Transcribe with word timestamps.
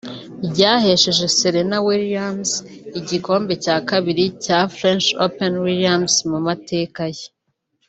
byahesheje 0.51 1.25
Serena 1.37 1.77
Williams 1.87 2.51
igikombe 2.99 3.53
cya 3.63 3.77
kabiri 3.89 4.23
cya 4.43 4.59
French 4.75 5.07
Open 5.25 5.53
Williams 5.65 6.13
mu 6.31 6.39
mateka 6.47 7.03
ye 7.15 7.25